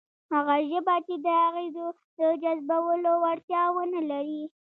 هغه 0.33 0.55
ژبه 0.69 0.95
چې 1.07 1.15
د 1.25 1.27
اغېزو 1.47 1.87
د 2.19 2.21
جذبولو 2.43 3.11
وړتیا 3.23 3.63
ونه 3.75 4.01
لري، 4.11 4.41